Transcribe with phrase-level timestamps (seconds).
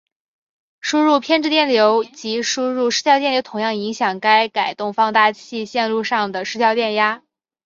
[0.79, 7.21] 输入偏置电流及输入失调电流同样影响该差动放大器线路上的失调电压。